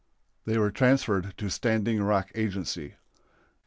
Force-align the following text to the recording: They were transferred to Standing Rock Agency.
They 0.45 0.57
were 0.57 0.71
transferred 0.71 1.35
to 1.37 1.51
Standing 1.51 2.01
Rock 2.01 2.31
Agency. 2.33 2.95